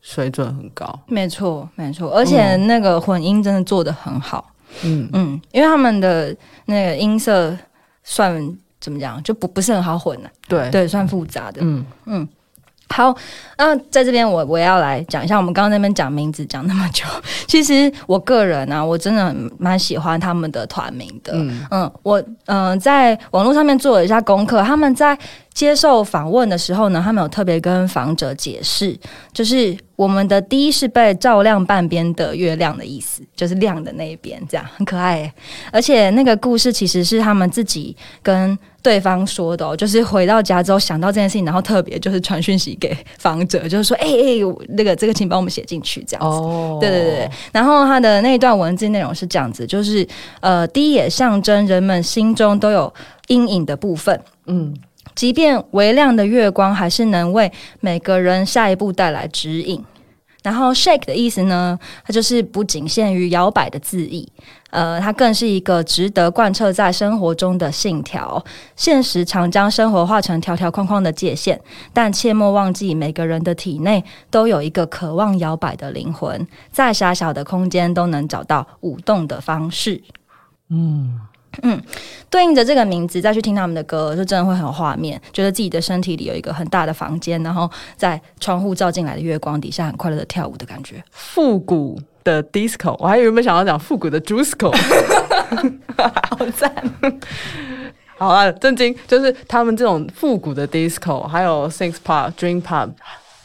[0.00, 1.00] 水准很高。
[1.06, 4.52] 没错，没错，而且那个混音真的做的很好。
[4.84, 6.34] 嗯，嗯，因为他们的
[6.66, 7.56] 那个音色
[8.04, 11.60] 算怎么讲，就不不是很好混呢、对，对，算复杂的。
[11.62, 12.28] 嗯嗯，
[12.92, 13.14] 好，
[13.56, 17.04] 那在这边我我要来讲一下，我们刚刚那边讲名字讲那么久，
[17.46, 21.32] 其实我个人啊，我真的很蛮喜欢他们的团名的。
[21.34, 25.16] 嗯嗯，我嗯、呃在网络上面做了一下功课，他们在
[25.52, 28.98] 接受访问的时候呢，他们有特别跟访者解释，
[29.32, 35.32] 就是我们的 D 是被照亮半边的月亮的意思，就是亮的那一边，这样很可爱耶。
[35.72, 46.38] 而且那个故事其实是他们自己跟对方说的、哦，就是回到家之后想到这件事情，然后特别就是传讯息给访者，就是说，哎、哎、我那个这个请帮我们写进去，这样子。
[46.38, 50.06] 哦，对对对对，然后他的那一段文字内容是这样子，就是
[50.40, 52.90] 呃，第一也象征人们心中都有
[53.26, 54.74] 阴影的部分，嗯，
[55.14, 59.84] 即便微亮的月光，还是能为每个人下一步带来指引。
[60.42, 64.26] 然后 shake 的意思呢，它就是不仅限于摇摆的字义，
[64.70, 68.42] 呃，它更是一个值得贯彻在生活中的信条。
[68.74, 71.60] 现实常将生活画成条条框框的界限，
[71.92, 80.02] 但切莫忘记，每个人的体内都有一个渴望摇摆的灵魂，在狭小的空间都能找到舞动的方式。
[80.70, 81.20] 嗯。
[81.62, 81.80] 嗯，
[82.30, 91.02] 对应着这个名字再去听他们的歌，就真的会很有画面，觉得自己的身体里有一个很大的房间，然后在窗户照进来的月光底下，很快乐的跳舞的感觉。
[91.10, 94.70] 复古的 disco，我还原本想要讲复古的 juiceco，
[96.28, 96.72] 好赞。
[98.16, 102.90] 好啊，震惊，就是他们这种复古的 disco，还有 six pop、dream pop。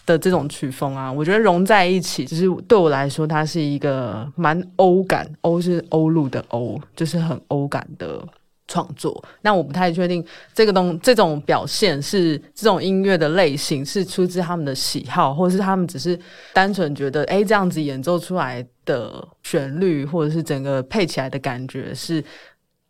[0.05, 8.23] 的这种曲风啊，我觉得融在一起，就是对我来说，它是一个蛮欧感，欧是欧陆的欧，就是很欧感的
[8.67, 9.23] 创作。
[9.41, 16.19] 那我不太确定这个东这种表现是这种音乐的类型是出自他们的喜好，或者是他们只是
[16.53, 22.23] 单纯觉得，哎，这样子演奏出来的旋律，或者是整个配起来的感觉是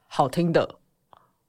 [0.08, 0.68] 好听的。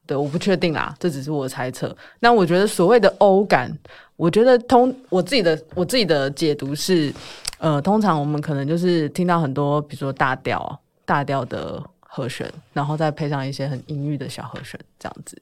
[0.06, 1.96] 对，我不确定啦，这只是我猜测。
[2.20, 3.76] 那我觉得所谓的欧感。
[4.16, 7.12] 我觉得通我自己的我自己的解读是，
[7.58, 15.36] 呃，通常我们可能就是听到很多，比如说大调大调的和弦，然后再配上一些很阴郁的小和弦，这样子。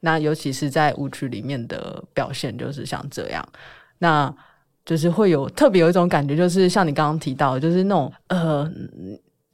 [0.00, 3.42] 那尤其是在舞曲里面的表现，就是像这样，
[3.96, 4.30] 那
[4.84, 8.70] 就是会有特别有一种感觉，就是像你刚刚提到，就是那种呃，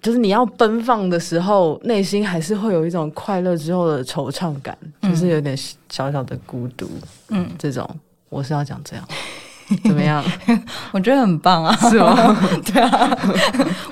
[0.04, 5.56] 就是你要奔放的时候，内心还是会有一种快乐之后的惆怅感，就是有点
[5.88, 6.86] 小小的孤独，
[7.30, 7.88] 嗯，这种。
[8.28, 9.08] 我是要讲这样，
[9.84, 10.22] 怎么样？
[10.92, 12.36] 我觉得很棒啊，是吗？
[12.70, 13.18] 对啊，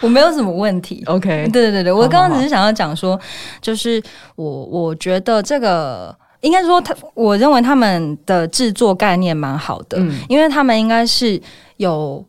[0.02, 1.02] 我没有什么问题。
[1.06, 3.18] OK，对对对对，我刚刚只是想要讲说，
[3.62, 4.02] 就是
[4.36, 11.40] 我我觉得这个应该说他，我认为他们的制作概念蛮好的，嗯，因为他们应该是
[11.78, 12.22] 有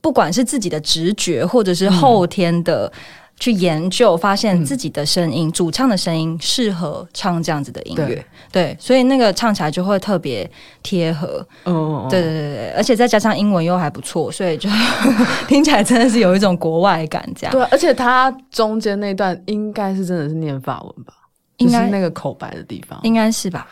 [0.00, 2.90] 不管是自己的直觉，或者是后天的。
[3.38, 10.50] 去研究，发现自己的声音，主唱的声音适合唱这样子的音乐，对，所以那个唱起来就会特别
[10.82, 11.46] 贴合。
[11.64, 14.68] 哦，对对对对，而且再加上英文又还不错，所以就
[15.46, 17.52] 听起来真的是有一种国外感，这样。
[17.52, 21.14] 对，而且他中间那段应该是真的是念法文吧？
[21.58, 23.66] 应该那个口白的地方，应该是吧？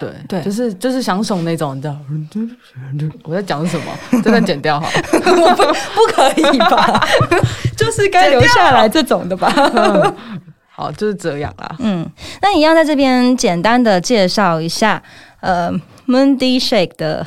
[0.00, 1.96] 对对，就是就是想怂那种，你知道？
[3.24, 3.92] 我在讲什么？
[4.24, 7.06] 真的剪掉好， 我不不可以吧？
[7.76, 9.52] 就是该留下来这种的吧？
[10.72, 11.76] 好，就是这样啦。
[11.80, 12.08] 嗯，
[12.40, 15.02] 那一样在这边简单的介绍一下，
[15.40, 15.70] 呃
[16.08, 17.26] ，Moondy Shake 的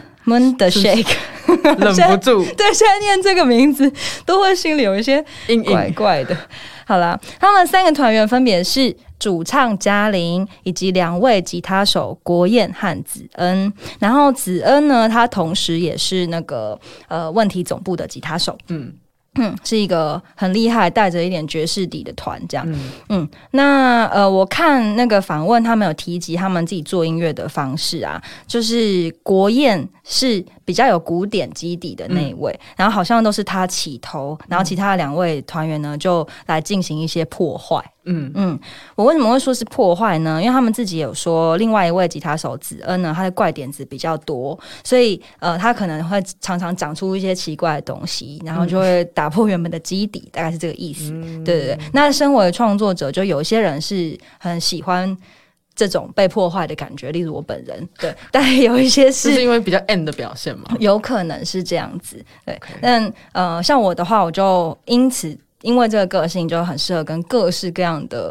[0.58, 1.16] 的 Shake，
[1.48, 3.92] 忍不住， 对，现在念这个名字
[4.26, 5.24] 都会心里有一些
[5.66, 6.38] 怪怪的。
[6.86, 8.96] 好啦，他们三个团员分别是。
[9.20, 18.94] 主唱嘉玲以及两位吉他手国燕和子恩，然后子恩呢，他同时也是那个呃问题总部的吉他手，嗯。
[19.36, 22.66] 嗯， 是一个很厉害、带着一点爵士底的团，这样。
[23.10, 37.84] 嗯，那呃，我看那个访问，他们有提及他们自己做音乐的方式啊，就是国宴是比较有古典基底的那一位，然后好像都是他起头，然后其他的两位团员呢就来进行一些破坏。
[38.06, 38.60] 嗯嗯，
[38.96, 40.42] 我为什么会说是破坏呢？
[40.42, 51.12] 因为他们自己有说，另外一位吉他手子恩呢，他的怪点子比较多，所以呃，他可能会常常长出一些奇怪的东西，然后就会打破原本的基底，大概是这个意思。
[51.46, 51.80] 对对对。
[51.94, 55.18] 那身为创作者，就有些人是很喜欢
[55.76, 57.88] 这种被破坏的感觉，例如我本人。
[58.00, 62.24] 对，但有一些 是因为比较 end 的表现嘛， 有可能是这样子。
[62.46, 65.38] 对，但呃，像我的话，我就因此。
[65.64, 68.24] 因为这个个性就很适合跟各式各样的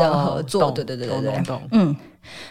[0.00, 1.96] 人合作，对对对对对，嗯，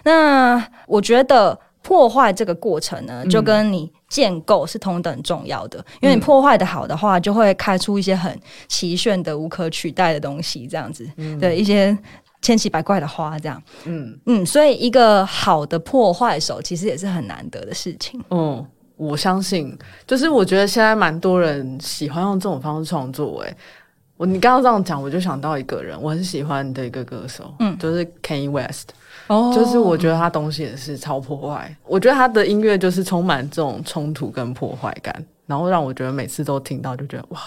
[0.03, 8.37] 那我觉得破坏这个过程呢，就跟你建构是同等重要的，因为你破坏的好的话，就会开出一些很
[8.67, 11.97] 奇炫的、无可取代的东西，这样子，对一些
[12.41, 14.17] 千奇百怪的花，这样，嗯。
[14.25, 18.19] 嗯，所以一个好的破坏手其实也是很难得的事情。
[18.29, 18.65] 嗯，
[18.97, 23.55] 我相信，就是我觉得现在蛮多人喜欢用这种方式创作，哎。
[24.17, 28.89] 我你刚刚这样讲，我就想到一个人，我很喜欢的一个歌手，嗯，就是 Kanye West，
[29.27, 37.39] 哦，就是我觉得他东西也是超破坏，我觉得他的音乐就是充满这种冲突跟破坏感，然后让我觉得每次都听到就觉得哇，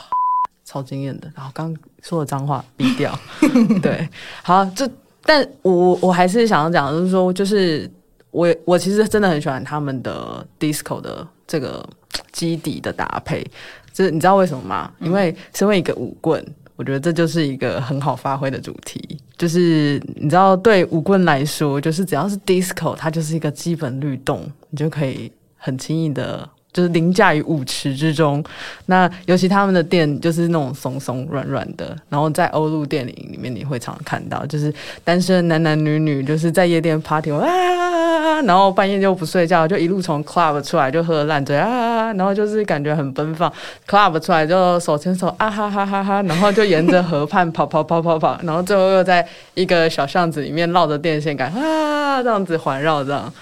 [0.64, 1.30] 超惊艳的。
[1.34, 3.18] 然后刚说的脏话毙掉，
[3.82, 4.08] 对，
[4.42, 4.88] 好，这
[5.24, 7.90] 但我我还是想要讲，就是说，就是
[8.30, 11.86] 我我其实真的很喜欢他们的 disco 的这个
[12.32, 13.46] 基底的搭配，
[13.92, 14.92] 这你知道为什么吗？
[15.00, 16.44] 因为身为一个舞棍。
[16.74, 19.00] 我觉得这就是一个很好发挥的主题，
[19.36, 28.42] 就是你知道，对舞棍来说，就是只要是 disco，它就是一个基本律动，你就可以很轻易的就是凌驾于舞池之中。
[28.86, 34.72] 那尤其他们的店就是那种松松软软的，然后在欧陆电影里面你会常常看到，就是
[35.04, 43.52] 单身男男女女就是在夜店 party 啊，然后半夜就不睡觉，就一路从 club 出来就喝烂醉啊，然后就是感觉很奔放
[43.88, 53.32] ，club 出来就手牵手啊哈哈哈哈，然后就沿着河畔跑跑跑跑跑，然后最后又在一个小巷子里面绕着电线杆啊这样子环绕这样。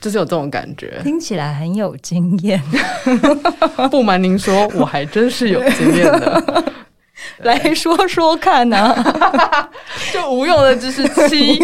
[0.00, 2.62] 就是有这种感觉，听起来很有经验。
[3.90, 6.64] 不瞒您说，我还真是有经验的。
[7.42, 8.94] 来说说看呢，
[10.12, 11.58] 就无用的知识七，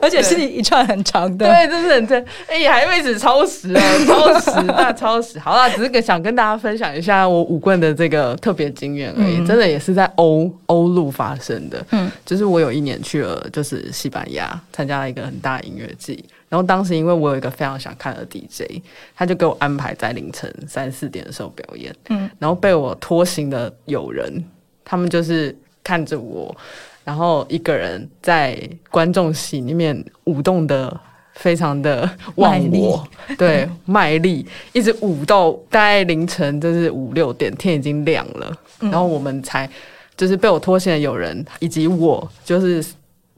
[0.00, 2.24] 而且是一串很长的，对，真是很真。
[2.48, 5.38] 哎，还为此超时啊，超时，大超时。
[5.38, 11.84] 好了，只是想跟大家分享一下我舞棍的这个特别经验而已，真的也是在欧欧陆发生的。
[11.90, 16.24] 嗯，就是我有一年去了，就是西班牙，参加了一个很大音乐季。
[16.54, 18.80] 然后当时因为我有一个非常想看的 DJ，
[19.16, 21.92] 他就给我安排在凌晨三四点的时候表演。
[22.10, 24.44] 嗯，然后被我拖行的友人，
[24.84, 25.52] 他们就是
[25.82, 26.56] 看着我，
[27.02, 28.56] 然后一个人在
[28.88, 30.96] 观众席里面舞动的
[31.32, 33.04] 非常的忘我，
[33.36, 39.68] 对，卖力，一直舞到大概凌晨就是五六点，天已经亮了，然后我们才
[40.16, 42.80] 就是被我拖行的友人以及我就是。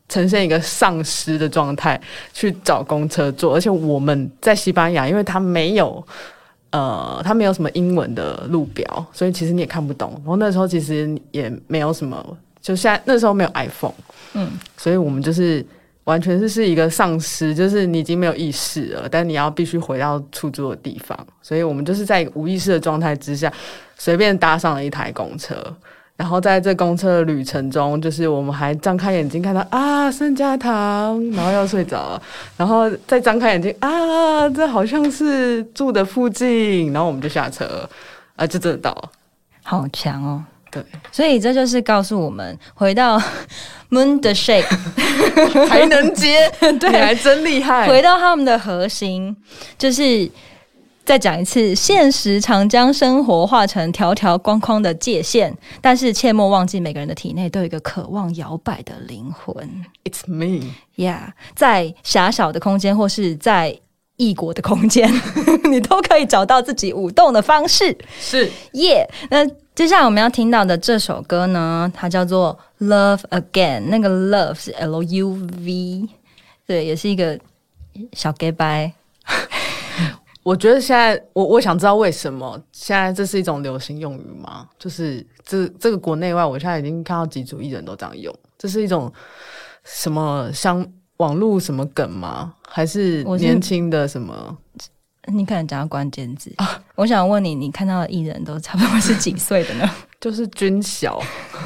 [0.09, 2.01] 呈现一个丧尸的状态
[2.33, 6.05] 去找公车坐，而且我们在西班牙，因为它没有
[6.71, 10.13] 呃，它没有什么英文的路标，所以其实你也看不懂。
[10.19, 12.25] 然后那时候其实也没有什么，
[12.61, 13.93] 就现在那时候没有 iPhone，
[14.35, 15.65] 嗯，所以我们就是
[16.05, 23.53] 完全是是一个丧尸，就是你已经没有意识了，但你要必须回到出租的地方，所以我们就是在无意识的状态之下，
[23.97, 25.57] 随便搭上了一台公车。
[26.17, 32.23] 然后在这公车的旅程中，就是我们还张开眼睛看到啊圣家堂，然后要睡着了，
[32.57, 37.87] 然后再张开眼睛啊，这好像是住的附近，然后我们就下车，
[38.35, 39.11] 啊，就真的到了，
[39.63, 40.43] 好强哦！
[40.71, 43.21] 对，所以这就是告诉我们，回到
[43.91, 44.65] Moon 的 Shake
[45.69, 46.51] 还能接，
[46.81, 47.87] 对，还真厉害。
[47.87, 49.37] 回到他们的核心，
[49.77, 50.31] 就是。
[51.07, 59.57] 再讲一次，现实常将生活画成条条框框的界限，但是切莫忘记，每个人的体内都有一个渴望摇摆的灵魂。
[60.05, 63.79] It's me, yeah，在狭小的空间或是在
[64.17, 65.09] 异国的空间，
[65.71, 67.97] 你都可以找到自己舞动的方式。
[68.19, 69.09] 是耶。
[69.31, 69.47] 那
[69.77, 76.09] 接下来我们要听到的这首歌呢，它叫做《Love Again》，那个 Love 是 L U V，
[76.67, 77.39] 对，也是一个
[78.13, 78.93] 小 gay bye。
[80.47, 84.69] 我觉得现在，我我想知道为什么现在这是一种流行用语吗？
[84.79, 89.13] 就是这这个国内外，我现在已经看到几组艺人都这样用，这是一种
[89.83, 90.87] 什么像
[91.17, 92.55] 网络什么梗吗？
[92.69, 94.57] 还是年轻的什么？
[95.27, 96.81] 你可能讲到关键字啊！
[96.95, 99.91] 我想问你，你看到的艺人都差不多是几岁的呢？
[100.21, 101.21] 就是军小，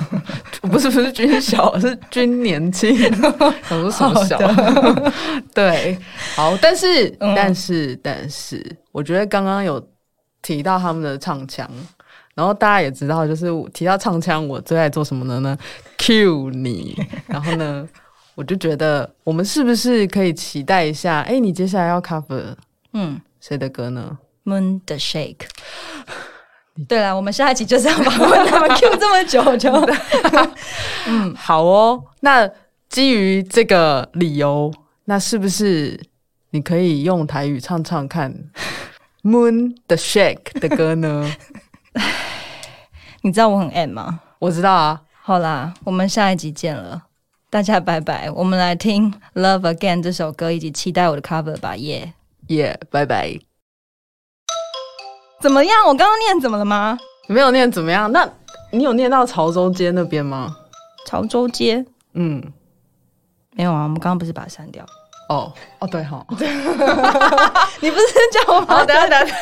[0.62, 2.90] 不是不是军小，是军年轻。
[3.70, 4.38] 我说什么小？
[5.54, 5.96] 对，
[6.34, 9.82] 好，但是但是但是，我觉得刚刚有
[10.42, 11.70] 提到他们的唱腔，
[12.34, 15.56] 然后大家也知道，就是提到唱腔，我最爱做什么的呢
[15.98, 17.88] ？Q 你，然后呢，
[18.34, 21.20] 我就觉得我们是不是可以期待一下？
[21.20, 22.54] 哎，你接下来要 cover
[22.94, 23.20] 嗯。
[23.40, 25.48] 谁的歌呢？Moon 的 Shake。
[26.88, 29.70] 对了，我们下一集就是要访问他们 Q 这么久，就
[31.06, 32.02] 嗯，好哦。
[32.20, 32.48] 那
[32.88, 34.72] 基于这个理由，
[35.04, 36.00] 那是不是
[36.50, 38.34] 你可以用台语唱唱看
[39.22, 41.30] Moon 的 Shake 的歌呢？
[43.22, 44.20] 你知道我很 M 吗？
[44.38, 45.02] 我知道啊。
[45.22, 47.02] 好啦，我们下一集见了，
[47.50, 48.30] 大家拜拜。
[48.30, 52.14] 我们来听 Love Again 这首歌，以及期待我的 cover 吧，耶。
[52.50, 53.38] 耶，拜拜。
[55.40, 55.86] 怎么样？
[55.86, 56.98] 我刚刚念怎么了吗？
[57.28, 58.10] 没有念怎么样？
[58.10, 58.28] 那
[58.72, 60.56] 你有念到潮州街那边吗？
[61.06, 61.84] 潮州街？
[62.14, 62.42] 嗯，
[63.52, 63.84] 没有啊。
[63.84, 64.84] 我们刚刚不是把它删掉？
[65.28, 66.26] 哦哦，对哈。
[67.80, 68.60] 你不是叫我？
[68.66, 69.36] 好，等下等下。